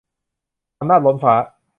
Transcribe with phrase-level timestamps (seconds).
[0.77, 1.33] อำนาจล้นฟ้า